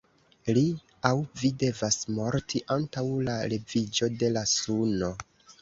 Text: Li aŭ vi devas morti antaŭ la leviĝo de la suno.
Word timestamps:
Li 0.57 0.61
aŭ 1.09 1.11
vi 1.41 1.51
devas 1.65 1.99
morti 2.21 2.63
antaŭ 2.79 3.05
la 3.29 3.37
leviĝo 3.55 4.11
de 4.25 4.35
la 4.39 4.47
suno. 4.57 5.13